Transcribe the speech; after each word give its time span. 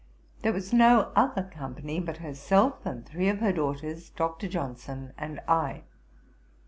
There 0.41 0.51
was 0.51 0.73
no 0.73 1.11
other 1.15 1.43
company 1.43 1.99
but 1.99 2.17
herself 2.17 2.83
and 2.87 3.05
three 3.05 3.29
of 3.29 3.37
her 3.37 3.53
daughters, 3.53 4.09
Dr. 4.09 4.47
Johnson, 4.47 5.13
and 5.15 5.39
I. 5.47 5.83